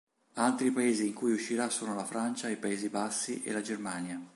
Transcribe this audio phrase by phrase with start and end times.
[0.37, 4.19] Altri Paesi in cui uscirà sono la Francia, i Paesi Bassi e la Germania.